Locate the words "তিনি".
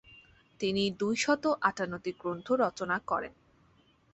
0.59-0.83